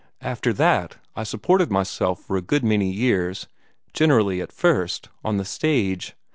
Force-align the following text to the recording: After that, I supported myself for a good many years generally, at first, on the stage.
After 0.21 0.51
that, 0.53 0.97
I 1.15 1.21
supported 1.21 1.69
myself 1.69 2.21
for 2.23 2.35
a 2.35 2.41
good 2.41 2.63
many 2.63 2.91
years 2.91 3.47
generally, 3.93 4.41
at 4.41 4.51
first, 4.51 5.09
on 5.23 5.37
the 5.37 5.45
stage. 5.45 6.15